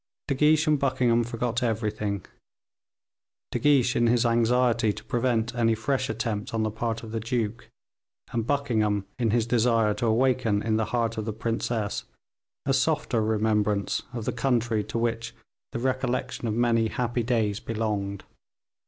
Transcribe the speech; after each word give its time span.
De 0.27 0.33
Guiche 0.33 0.65
and 0.65 0.79
Buckingham 0.79 1.23
forgot 1.23 1.61
everything; 1.61 2.25
De 3.51 3.59
Guiche 3.59 3.95
in 3.95 4.07
his 4.07 4.25
anxiety 4.25 4.91
to 4.91 5.03
prevent 5.03 5.53
any 5.53 5.75
fresh 5.75 6.09
attempts 6.09 6.55
on 6.55 6.63
the 6.63 6.71
part 6.71 7.03
of 7.03 7.11
the 7.11 7.19
duke, 7.19 7.69
and 8.31 8.47
Buckingham, 8.47 9.05
in 9.19 9.29
his 9.29 9.45
desire 9.45 9.93
to 9.93 10.07
awaken 10.07 10.63
in 10.63 10.75
the 10.77 10.85
heart 10.85 11.19
of 11.19 11.25
the 11.25 11.31
princess 11.33 12.05
a 12.65 12.73
softer 12.73 13.21
remembrance 13.23 14.01
of 14.11 14.25
the 14.25 14.31
country 14.31 14.83
to 14.85 14.97
which 14.97 15.35
the 15.71 15.77
recollection 15.77 16.47
of 16.47 16.55
many 16.55 16.87
happy 16.87 17.21
days 17.21 17.59
belonged. 17.59 18.23